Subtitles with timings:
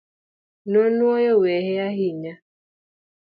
[0.71, 2.33] Nonuoyo wehe ahinya